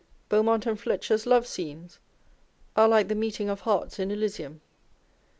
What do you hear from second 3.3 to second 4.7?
of hearts in Elysium.